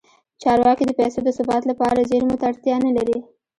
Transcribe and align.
چارواکي 0.41 0.83
د 0.87 0.91
پیسو 0.99 1.19
د 1.23 1.29
ثبات 1.37 1.63
لپاره 1.71 2.07
زیرمو 2.09 2.39
ته 2.39 2.45
اړتیا 2.51 2.75
نه 2.85 2.91
لري. 2.97 3.17